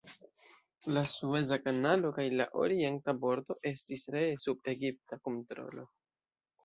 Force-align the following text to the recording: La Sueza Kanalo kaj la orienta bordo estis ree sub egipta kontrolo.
La 0.95 1.03
Sueza 1.15 1.59
Kanalo 1.67 2.11
kaj 2.17 2.25
la 2.41 2.47
orienta 2.63 3.17
bordo 3.27 3.59
estis 3.73 4.09
ree 4.17 4.35
sub 4.47 4.67
egipta 4.75 5.21
kontrolo. 5.29 5.87